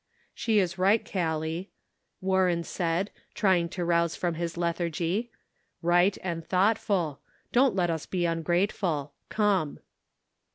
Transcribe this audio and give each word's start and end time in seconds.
"She 0.33 0.57
is 0.57 0.79
right, 0.79 1.05
Gallic," 1.05 1.67
Warren 2.21 2.63
said, 2.63 3.11
trying 3.35 3.69
to 3.69 3.85
rouse 3.85 4.15
from 4.15 4.33
bis 4.33 4.57
lethargy," 4.57 5.29
right 5.83 6.17
and 6.23 6.43
thought 6.43 6.79
ful. 6.79 7.19
Don't 7.51 7.75
let 7.75 7.91
us 7.91 8.07
be 8.07 8.25
ungrateful. 8.25 9.13
Come." 9.29 9.77